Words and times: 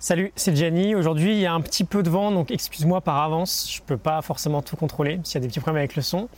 Salut, 0.00 0.30
c'est 0.36 0.54
Gianni. 0.54 0.94
Aujourd'hui, 0.94 1.32
il 1.32 1.40
y 1.40 1.46
a 1.46 1.52
un 1.52 1.60
petit 1.60 1.82
peu 1.82 2.04
de 2.04 2.08
vent, 2.08 2.30
donc 2.30 2.52
excuse-moi 2.52 3.00
par 3.00 3.16
avance. 3.16 3.68
Je 3.68 3.80
ne 3.80 3.84
peux 3.84 3.96
pas 3.96 4.22
forcément 4.22 4.62
tout 4.62 4.76
contrôler 4.76 5.18
s'il 5.24 5.34
y 5.34 5.38
a 5.38 5.40
des 5.40 5.48
petits 5.48 5.58
problèmes 5.58 5.80
avec 5.80 5.96
le 5.96 6.02
son. 6.02 6.28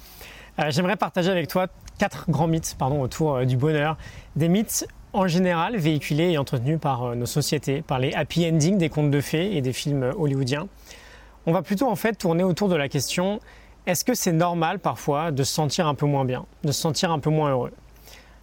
Euh, 0.59 0.71
j'aimerais 0.71 0.97
partager 0.97 1.31
avec 1.31 1.47
toi 1.47 1.67
quatre 1.99 2.31
grands 2.31 2.47
mythes 2.47 2.75
pardon, 2.79 3.03
autour 3.03 3.37
euh, 3.37 3.45
du 3.45 3.59
bonheur. 3.59 3.99
Des 4.35 4.49
mythes 4.49 4.89
en 5.13 5.27
général 5.27 5.77
véhiculés 5.77 6.31
et 6.31 6.39
entretenus 6.39 6.81
par 6.81 7.03
euh, 7.03 7.15
nos 7.15 7.27
sociétés, 7.27 7.83
par 7.83 7.99
les 7.99 8.15
happy 8.15 8.49
endings 8.49 8.79
des 8.79 8.89
contes 8.89 9.11
de 9.11 9.21
fées 9.21 9.55
et 9.55 9.61
des 9.61 9.75
films 9.75 10.11
hollywoodiens. 10.17 10.67
On 11.45 11.53
va 11.53 11.61
plutôt 11.61 11.91
en 11.91 11.97
fait 11.97 12.15
tourner 12.15 12.45
autour 12.45 12.71
de 12.71 12.77
la 12.77 12.89
question 12.89 13.41
est-ce 13.85 14.07
que 14.07 14.15
c'est 14.15 14.33
normal 14.33 14.79
parfois 14.79 15.33
de 15.33 15.43
se 15.43 15.53
sentir 15.53 15.87
un 15.87 15.95
peu 15.95 16.07
moins 16.07 16.25
bien, 16.25 16.47
de 16.65 16.73
se 16.73 16.81
sentir 16.81 17.13
un 17.13 17.19
peu 17.19 17.29
moins 17.29 17.51
heureux? 17.51 17.73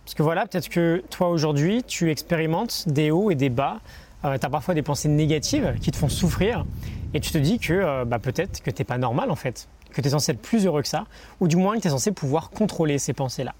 Parce 0.05 0.13
que 0.13 0.21
voilà, 0.21 0.45
peut-être 0.45 0.69
que 0.69 1.03
toi 1.09 1.29
aujourd'hui, 1.29 1.83
tu 1.83 2.11
expérimentes 2.11 2.87
des 2.87 3.09
hauts 3.09 3.31
et 3.31 3.35
des 3.35 3.49
bas 3.49 3.79
euh, 4.25 4.37
tu 4.37 4.45
as 4.45 4.49
parfois 4.49 4.73
des 4.73 4.81
pensées 4.81 5.09
négatives 5.09 5.75
qui 5.81 5.91
te 5.91 5.97
font 5.97 6.09
souffrir 6.09 6.65
et 7.13 7.19
tu 7.19 7.31
te 7.31 7.37
dis 7.37 7.59
que 7.59 7.73
euh, 7.73 8.05
bah, 8.05 8.19
peut-être 8.19 8.61
que 8.61 8.71
tu 8.71 8.81
n'es 8.81 8.85
pas 8.85 8.97
normal 8.97 9.31
en 9.31 9.35
fait, 9.35 9.67
que 9.91 10.01
tu 10.01 10.07
es 10.07 10.11
censé 10.11 10.31
être 10.31 10.41
plus 10.41 10.65
heureux 10.65 10.81
que 10.81 10.87
ça, 10.87 11.05
ou 11.39 11.47
du 11.47 11.55
moins 11.55 11.75
que 11.77 11.81
tu 11.81 11.87
es 11.87 11.91
censé 11.91 12.11
pouvoir 12.11 12.49
contrôler 12.49 12.97
ces 12.97 13.13
pensées-là. 13.13 13.53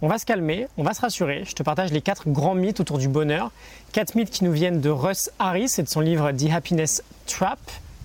On 0.00 0.06
va 0.06 0.18
se 0.18 0.24
calmer, 0.24 0.68
on 0.76 0.84
va 0.84 0.94
se 0.94 1.00
rassurer. 1.00 1.42
Je 1.44 1.54
te 1.54 1.64
partage 1.64 1.90
les 1.90 2.00
quatre 2.00 2.28
grands 2.28 2.54
mythes 2.54 2.78
autour 2.78 2.98
du 2.98 3.08
bonheur. 3.08 3.50
Quatre 3.90 4.14
mythes 4.14 4.30
qui 4.30 4.44
nous 4.44 4.52
viennent 4.52 4.80
de 4.80 4.90
Russ 4.90 5.30
Harris 5.40 5.74
et 5.78 5.82
de 5.82 5.88
son 5.88 6.00
livre 6.00 6.30
The 6.30 6.52
Happiness 6.52 7.02
Trap, 7.26 7.58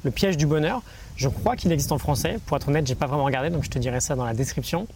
le 0.03 0.09
piège 0.09 0.35
du 0.35 0.47
bonheur. 0.47 0.81
Je 1.15 1.29
crois 1.29 1.55
qu'il 1.55 1.71
existe 1.71 1.91
en 1.91 1.99
français. 1.99 2.39
Pour 2.47 2.57
être 2.57 2.67
honnête, 2.67 2.87
j'ai 2.87 2.95
pas 2.95 3.05
vraiment 3.05 3.25
regardé, 3.25 3.51
donc 3.51 3.63
je 3.63 3.69
te 3.69 3.77
dirai 3.77 4.01
ça 4.01 4.15
dans 4.15 4.25
la 4.25 4.33
description. 4.33 4.87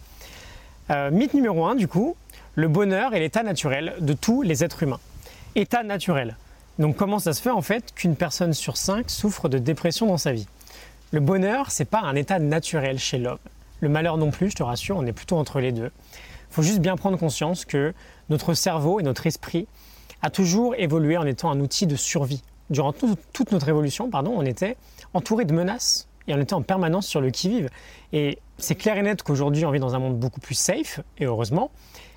Euh, 0.90 1.12
mythe 1.12 1.34
numéro 1.34 1.66
un, 1.66 1.76
du 1.76 1.86
coup, 1.86 2.16
le 2.56 2.66
bonheur 2.66 3.14
est 3.14 3.20
l'état 3.20 3.44
naturel 3.44 3.94
de 4.00 4.12
tous 4.12 4.42
les 4.42 4.64
êtres 4.64 4.82
humains. 4.82 4.98
État 5.54 5.84
naturel. 5.84 6.36
Donc 6.78 6.94
comment 6.94 7.18
ça 7.18 7.32
se 7.32 7.42
fait 7.42 7.50
en 7.50 7.62
fait 7.62 7.92
qu'une 7.94 8.14
personne 8.14 8.52
sur 8.52 8.76
cinq 8.76 9.10
souffre 9.10 9.48
de 9.48 9.58
dépression 9.58 10.06
dans 10.06 10.16
sa 10.16 10.32
vie? 10.32 10.46
Le 11.10 11.20
bonheur, 11.20 11.70
c'est 11.70 11.84
pas 11.84 12.00
un 12.00 12.14
état 12.14 12.38
naturel 12.38 12.98
chez 12.98 13.18
l'homme. 13.18 13.38
Le 13.80 13.88
malheur 13.88 14.16
non 14.16 14.30
plus, 14.30 14.50
je 14.50 14.56
te 14.56 14.62
rassure, 14.62 14.96
on 14.96 15.06
est 15.06 15.12
plutôt 15.12 15.36
entre 15.36 15.58
les 15.60 15.72
deux. 15.72 15.90
Il 16.50 16.54
faut 16.54 16.62
juste 16.62 16.80
bien 16.80 16.96
prendre 16.96 17.18
conscience 17.18 17.64
que 17.64 17.94
notre 18.28 18.54
cerveau 18.54 19.00
et 19.00 19.02
notre 19.02 19.26
esprit 19.26 19.66
a 20.22 20.30
toujours 20.30 20.74
évolué 20.76 21.16
en 21.16 21.26
étant 21.26 21.50
un 21.50 21.60
outil 21.60 21.86
de 21.86 21.96
survie. 21.96 22.42
Durant 22.70 22.92
toute 22.92 23.50
notre 23.50 23.68
évolution, 23.68 24.10
pardon, 24.10 24.34
on 24.36 24.42
était 24.44 24.76
entouré 25.14 25.44
de 25.44 25.54
menaces 25.54 26.08
et 26.26 26.34
on 26.34 26.38
était 26.38 26.54
en 26.54 26.62
permanence 26.62 27.06
sur 27.06 27.20
le 27.20 27.30
qui-vive. 27.30 27.70
Et 28.12 28.38
c'est 28.58 28.74
clair 28.74 28.98
et 28.98 29.02
net 29.02 29.22
qu'aujourd'hui, 29.22 29.64
on 29.64 29.70
vit 29.70 29.80
dans 29.80 29.94
un 29.94 29.98
monde 29.98 30.18
beaucoup 30.18 30.40
plus 30.40 30.54
safe, 30.54 31.00
et 31.16 31.24
heureusement, 31.24 31.70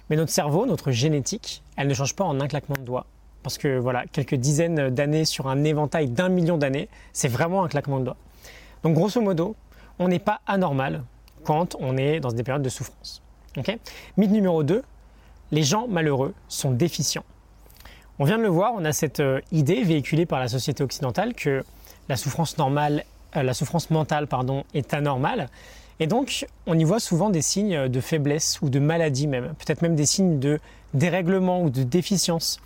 mais 0.09 0.17
notre 0.17 0.31
cerveau, 0.31 0.65
notre 0.65 0.91
génétique, 0.91 1.63
elle 1.77 1.87
ne 1.87 1.93
change 1.93 2.15
pas 2.15 2.25
en 2.25 2.39
un 2.41 2.47
claquement 2.47 2.75
de 2.75 2.83
doigts. 2.83 3.05
Parce 3.43 3.57
que 3.57 3.77
voilà, 3.77 4.05
quelques 4.11 4.35
dizaines 4.35 4.89
d'années 4.89 5.25
sur 5.25 5.47
un 5.47 5.63
éventail 5.63 6.07
d'un 6.07 6.29
million 6.29 6.57
d'années, 6.57 6.89
c'est 7.13 7.27
vraiment 7.27 7.63
un 7.63 7.67
claquement 7.67 7.99
de 7.99 8.05
doigts. 8.05 8.17
Donc 8.83 8.93
grosso 8.93 9.21
modo, 9.21 9.55
on 9.99 10.07
n'est 10.07 10.19
pas 10.19 10.41
anormal 10.47 11.03
quand 11.43 11.75
on 11.79 11.97
est 11.97 12.19
dans 12.19 12.31
des 12.31 12.43
périodes 12.43 12.63
de 12.63 12.69
souffrance. 12.69 13.21
Mythe 14.17 14.31
numéro 14.31 14.63
2, 14.63 14.81
les 15.51 15.63
gens 15.63 15.87
malheureux 15.87 16.33
sont 16.47 16.71
déficients. 16.71 17.25
On 18.19 18.25
vient 18.25 18.37
de 18.37 18.43
le 18.43 18.49
voir, 18.49 18.73
on 18.75 18.85
a 18.85 18.93
cette 18.93 19.19
euh, 19.19 19.41
idée 19.51 19.83
véhiculée 19.83 20.25
par 20.25 20.39
la 20.39 20.47
société 20.47 20.83
occidentale 20.83 21.33
que 21.33 21.63
la 22.07 22.17
souffrance 22.17 22.57
normale, 22.57 23.03
euh, 23.35 23.43
la 23.43 23.53
souffrance 23.53 23.89
mentale 23.89 24.27
pardon, 24.27 24.63
est 24.73 24.93
anormale. 24.93 25.49
Et 25.99 26.07
donc, 26.07 26.45
on 26.67 26.77
y 26.77 26.83
voit 26.83 26.99
souvent 26.99 27.29
des 27.29 27.41
signes 27.41 27.87
de 27.87 28.01
faiblesse 28.01 28.59
ou 28.61 28.69
de 28.69 28.79
maladie 28.79 29.27
même, 29.27 29.53
peut-être 29.59 29.81
même 29.81 29.95
des 29.95 30.05
signes 30.05 30.39
de 30.39 30.59
dérèglement 30.93 31.61
ou 31.61 31.69
de 31.69 31.83
déficience. 31.83 32.59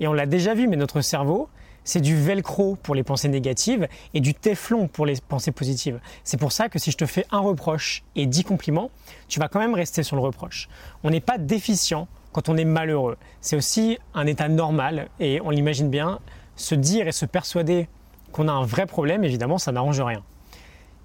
Et 0.00 0.08
on 0.08 0.12
l'a 0.12 0.26
déjà 0.26 0.54
vu, 0.54 0.68
mais 0.68 0.76
notre 0.76 1.00
cerveau, 1.00 1.48
c'est 1.84 2.00
du 2.00 2.16
velcro 2.16 2.76
pour 2.76 2.94
les 2.94 3.02
pensées 3.02 3.28
négatives 3.28 3.88
et 4.14 4.20
du 4.20 4.34
téflon 4.34 4.88
pour 4.88 5.06
les 5.06 5.16
pensées 5.16 5.52
positives. 5.52 6.00
C'est 6.24 6.36
pour 6.36 6.52
ça 6.52 6.68
que 6.68 6.78
si 6.78 6.90
je 6.90 6.96
te 6.96 7.06
fais 7.06 7.26
un 7.30 7.40
reproche 7.40 8.02
et 8.14 8.26
dix 8.26 8.44
compliments, 8.44 8.90
tu 9.28 9.40
vas 9.40 9.48
quand 9.48 9.60
même 9.60 9.74
rester 9.74 10.02
sur 10.02 10.16
le 10.16 10.22
reproche. 10.22 10.68
On 11.02 11.10
n'est 11.10 11.20
pas 11.20 11.38
déficient 11.38 12.08
quand 12.32 12.48
on 12.48 12.56
est 12.56 12.64
malheureux. 12.64 13.16
C'est 13.40 13.56
aussi 13.56 13.98
un 14.14 14.26
état 14.26 14.48
normal 14.48 15.08
et 15.20 15.40
on 15.42 15.50
l'imagine 15.50 15.90
bien, 15.90 16.20
se 16.56 16.74
dire 16.74 17.08
et 17.08 17.12
se 17.12 17.26
persuader 17.26 17.88
qu'on 18.32 18.48
a 18.48 18.52
un 18.52 18.64
vrai 18.64 18.86
problème, 18.86 19.24
évidemment, 19.24 19.58
ça 19.58 19.72
n'arrange 19.72 20.00
rien. 20.00 20.22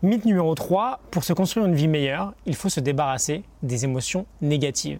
Mythe 0.03 0.25
numéro 0.25 0.53
3, 0.53 1.01
pour 1.11 1.23
se 1.23 1.33
construire 1.33 1.65
une 1.65 1.75
vie 1.75 1.87
meilleure, 1.87 2.33
il 2.45 2.55
faut 2.55 2.69
se 2.69 2.79
débarrasser 2.79 3.43
des 3.63 3.83
émotions 3.83 4.25
négatives. 4.41 4.99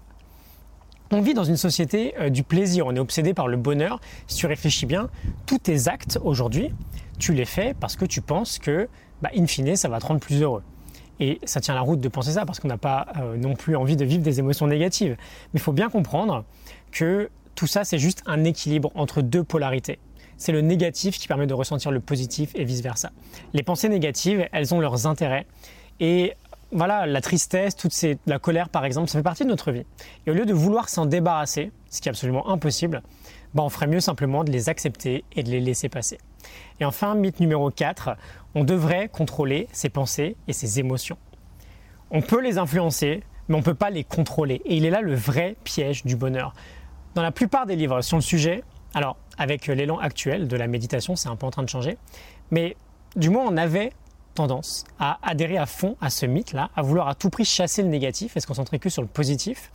On 1.09 1.22
vit 1.22 1.34
dans 1.34 1.45
une 1.45 1.56
société 1.56 2.13
euh, 2.19 2.29
du 2.29 2.44
plaisir, 2.44 2.85
on 2.85 2.95
est 2.95 3.00
obsédé 3.00 3.34
par 3.34 3.47
le 3.47 3.56
bonheur. 3.56 4.01
Si 4.28 4.35
tu 4.35 4.45
réfléchis 4.45 4.85
bien, 4.85 5.09
tous 5.45 5.57
tes 5.57 5.88
actes 5.88 6.19
aujourd'hui, 6.22 6.73
tu 7.18 7.34
les 7.34 7.45
fais 7.45 7.73
parce 7.79 7.95
que 7.95 8.03
tu 8.03 8.19
penses 8.19 8.59
que, 8.59 8.90
bah, 9.22 9.29
in 9.34 9.47
fine, 9.47 9.78
ça 9.78 9.88
va 9.88 10.00
te 10.01 10.06
rendre 10.06 10.19
plus 10.19 10.41
heureux. 10.41 10.63
Et 11.22 11.40
ça 11.45 11.62
tient 11.62 11.73
la 11.73 11.81
route 11.81 12.01
de 12.01 12.09
penser 12.09 12.34
ça 12.34 12.45
parce 12.45 12.59
qu'on 12.59 12.68
n'a 12.68 12.78
pas 12.78 13.07
euh, 13.18 13.38
non 13.38 13.56
plus 13.56 13.78
envie 13.78 13.95
de 13.95 14.03
vivre 14.03 14.22
des 14.22 14.40
émotions 14.40 14.68
négatives. 14.68 15.16
Mais 15.53 15.59
il 15.59 15.62
faut 15.62 15.72
bien 15.72 15.90
comprendre 15.90 16.44
que 16.91 17.29
tout 17.56 17.68
ça, 17.68 17.85
c'est 17.85 18.00
juste 18.00 18.22
un 18.25 18.44
équilibre 18.44 18.91
entre 18.94 19.22
deux 19.22 19.45
polarités. 19.45 20.00
C'est 20.35 20.51
le 20.51 20.62
négatif 20.62 21.18
qui 21.18 21.28
permet 21.29 21.47
de 21.47 21.53
ressentir 21.53 21.89
le 21.89 22.01
positif 22.01 22.51
et 22.53 22.66
vice-versa. 22.66 23.12
Les 23.53 23.63
pensées 23.63 23.89
négatives, 23.89 24.47
elles 24.51 24.75
ont 24.75 24.81
leurs 24.81 25.07
intérêts. 25.07 25.47
Voilà, 26.72 27.05
la 27.05 27.22
tristesse, 27.22 27.75
toute 27.75 27.94
la 28.25 28.39
colère 28.39 28.69
par 28.69 28.85
exemple, 28.85 29.09
ça 29.09 29.19
fait 29.19 29.23
partie 29.23 29.44
de 29.44 29.50
notre 29.50 29.72
vie. 29.72 29.85
Et 30.25 30.31
au 30.31 30.33
lieu 30.33 30.45
de 30.45 30.53
vouloir 30.53 30.89
s'en 30.89 31.05
débarrasser, 31.05 31.72
ce 31.89 32.01
qui 32.01 32.09
est 32.09 32.11
absolument 32.11 32.50
impossible, 32.50 33.01
bah, 33.53 33.63
on 33.63 33.69
ferait 33.69 33.88
mieux 33.88 34.00
simplement 34.00 34.44
de 34.44 34.51
les 34.51 34.69
accepter 34.69 35.23
et 35.35 35.44
de 35.44 35.50
les 35.50 35.59
laisser 35.59 35.89
passer. 35.89 36.17
Et 36.79 36.85
enfin, 36.85 37.16
mythe 37.16 37.39
numéro 37.39 37.72
4, 37.72 38.11
on 38.56 38.63
devrait 38.63 39.09
contrôler 39.09 39.67
ses 39.72 39.89
pensées 39.89 40.35
et 40.47 40.53
ses 40.53 40.79
émotions. 40.79 41.17
On 42.11 42.22
peut 42.22 42.41
les 42.41 42.57
influencer, 42.57 43.23
mais 43.47 43.56
on 43.56 43.59
ne 43.59 43.63
peut 43.63 43.73
pas 43.73 43.89
les 43.89 44.03
contrôler. 44.03 44.61
Et 44.66 44.75
il 44.77 44.85
est 44.85 44.89
là 44.89 45.01
le 45.01 45.16
vrai 45.16 45.56
piège 45.63 46.06
du 46.06 46.16
bonheur. 46.16 46.53
Dans 47.16 47.23
la 47.23 47.31
plupart 47.31 47.66
des 47.66 47.75
livres 47.75 48.01
sur 48.01 48.17
le 48.17 48.22
sujet, 48.22 48.63
alors 48.94 49.17
avec 49.38 49.67
l'élan 49.67 49.97
actuel 49.97 50.47
de 50.47 50.56
la 50.56 50.67
méditation, 50.67 51.16
c'est 51.16 51.29
un 51.29 51.35
peu 51.35 51.45
en 51.45 51.51
train 51.51 51.63
de 51.63 51.69
changer, 51.69 51.97
mais 52.51 52.75
du 53.16 53.29
moins 53.29 53.45
on 53.47 53.57
avait 53.57 53.91
tendance 54.38 54.86
à 55.00 55.20
adhérer 55.24 55.58
à 55.58 55.66
fond 55.66 55.98
à 56.00 56.09
ce 56.09 56.25
mythe-là, 56.25 56.70
à 56.75 56.81
vouloir 56.84 57.08
à 57.08 57.16
tout 57.16 57.30
prix 57.30 57.44
chasser 57.44 57.81
le 57.81 57.90
négatif 57.90 58.38
et 58.38 58.40
se 58.40 58.48
concentrer 58.48 58.78
que 58.78 58.90
sur 58.90 59.02
le 59.02 59.08
positif. 59.08 59.72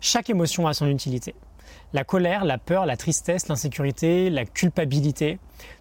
Chaque 0.00 0.30
émotion 0.30 0.68
a 0.68 0.74
son 0.74 0.86
utilité. 0.86 1.34
La 1.92 2.04
colère, 2.04 2.44
la 2.44 2.58
peur, 2.58 2.86
la 2.86 2.96
tristesse, 2.96 3.48
l'insécurité, 3.48 4.30
la 4.30 4.44
culpabilité, 4.44 5.38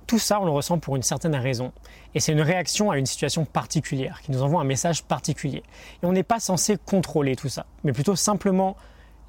tout 0.08 0.20
ça 0.20 0.42
on 0.42 0.46
le 0.46 0.52
ressent 0.52 0.80
pour 0.80 0.96
une 0.96 1.04
certaine 1.04 1.36
raison. 1.36 1.74
Et 2.16 2.20
c'est 2.20 2.32
une 2.32 2.42
réaction 2.42 2.90
à 2.90 2.98
une 2.98 3.06
situation 3.06 3.46
particulière 3.46 4.22
qui 4.24 4.32
nous 4.32 4.42
envoie 4.42 4.62
un 4.62 4.66
message 4.66 5.04
particulier. 5.04 5.62
Et 6.02 6.06
on 6.06 6.12
n'est 6.12 6.24
pas 6.24 6.40
censé 6.40 6.78
contrôler 6.78 7.36
tout 7.36 7.50
ça, 7.50 7.68
mais 7.84 7.94
plutôt 7.94 8.16
simplement 8.16 8.78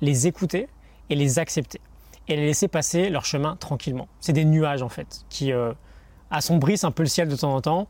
les 0.01 0.27
écouter 0.27 0.69
et 1.11 1.15
les 1.15 1.39
accepter. 1.39 1.81
Et 2.29 2.37
les 2.37 2.47
laisser 2.47 2.69
passer 2.69 3.11
leur 3.11 3.25
chemin 3.25 3.57
tranquillement. 3.57 4.09
C'est 4.21 4.33
des 4.33 4.45
nuages 4.45 4.83
en 4.83 4.89
fait 4.89 5.25
qui 5.29 5.53
euh, 5.53 5.73
assombrissent 6.31 6.85
un 6.85 6.91
peu 6.91 7.03
le 7.03 7.09
ciel 7.09 7.29
de 7.29 7.37
temps 7.37 7.55
en 7.55 7.61
temps 7.61 7.89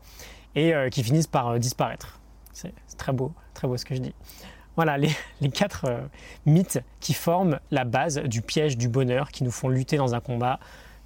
et 0.55 0.73
euh, 0.73 0.89
qui 0.89 1.03
finissent 1.03 1.27
par 1.27 1.49
euh, 1.49 1.59
disparaître. 1.59 2.19
C'est 2.53 2.73
très 2.97 3.13
beau, 3.13 3.31
très 3.53 3.67
beau 3.67 3.77
ce 3.77 3.85
que 3.85 3.95
je 3.95 4.01
dis. 4.01 4.13
Voilà 4.75 4.97
les, 5.41 5.49
quatre 5.49 5.85
euh, 5.85 6.01
mythes 6.45 6.81
qui 6.99 7.13
forment 7.13 7.59
la 7.71 7.85
base 7.85 8.19
du 8.23 8.41
piège 8.41 8.77
du 8.77 8.87
bonheur 8.87 9.31
qui 9.31 9.43
nous 9.43 9.51
font 9.51 9.69
lutter 9.69 9.97
dans 9.97 10.15
un 10.15 10.19
combat 10.19 10.59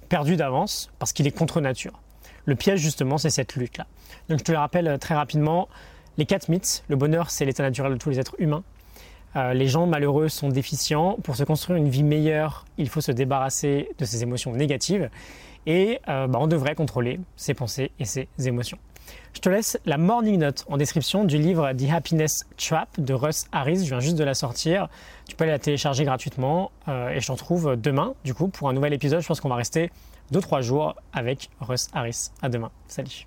perdu 0.08 0.36
d'avance 0.36 0.90
parce 0.98 1.12
qu'il 1.12 1.26
est 1.26 1.36
contre 1.36 1.60
nature. 1.60 2.00
Le 2.46 2.56
piège 2.56 2.80
justement 2.80 3.18
c'est 3.18 3.30
cette 3.30 3.54
lutte-là. 3.54 3.86
Donc 4.28 4.40
je 4.40 4.44
te 4.44 4.52
le 4.52 4.58
rappelle 4.58 4.98
très 4.98 5.14
rapidement, 5.14 5.68
les 6.18 6.26
quatre 6.26 6.48
mythes, 6.48 6.84
le 6.88 6.96
bonheur 6.96 7.30
c'est 7.30 7.44
l'état 7.44 7.62
naturel 7.62 7.92
de 7.92 7.98
tous 7.98 8.10
les 8.10 8.20
êtres 8.20 8.36
humains. 8.38 8.64
les 9.34 9.66
gens 9.66 9.86
malheureux 9.86 10.28
sont 10.28 10.48
déficients. 10.48 11.16
Pour 11.24 11.36
se 11.36 11.44
construire 11.44 11.78
une 11.78 11.88
vie 11.88 12.02
meilleure, 12.02 12.66
il 12.76 12.88
faut 12.88 13.00
se 13.00 13.12
débarrasser 13.12 13.88
de 13.98 14.04
ses 14.04 14.22
émotions 14.22 14.52
négatives 14.52 15.08
et 15.66 16.00
bah, 16.06 16.28
on 16.34 16.46
devrait 16.46 16.74
contrôler 16.74 17.20
ses 17.36 17.54
pensées 17.54 17.90
et 17.98 18.04
ses 18.04 18.28
émotions. 18.44 18.78
Je 19.34 19.40
te 19.40 19.48
laisse 19.48 19.78
la 19.84 19.98
morning 19.98 20.38
note 20.38 20.64
en 20.68 20.76
description 20.76 21.24
du 21.24 21.38
livre 21.38 21.72
The 21.72 21.90
Happiness 21.92 22.44
Trap 22.56 22.88
de 22.98 23.14
Russ 23.14 23.46
Harris. 23.52 23.84
Je 23.84 23.90
viens 23.90 24.00
juste 24.00 24.16
de 24.16 24.24
la 24.24 24.34
sortir. 24.34 24.88
Tu 25.28 25.36
peux 25.36 25.44
aller 25.44 25.52
la 25.52 25.58
télécharger 25.58 26.04
gratuitement 26.04 26.70
euh, 26.88 27.10
et 27.10 27.20
je 27.20 27.26
t'en 27.26 27.34
retrouve 27.34 27.76
demain 27.76 28.14
du 28.24 28.32
coup 28.32 28.48
pour 28.48 28.68
un 28.68 28.72
nouvel 28.72 28.92
épisode. 28.92 29.20
Je 29.20 29.26
pense 29.26 29.40
qu'on 29.40 29.48
va 29.48 29.56
rester 29.56 29.90
2-3 30.32 30.62
jours 30.62 30.94
avec 31.12 31.50
Russ 31.60 31.88
Harris. 31.92 32.30
À 32.42 32.48
demain. 32.48 32.70
Salut. 32.86 33.26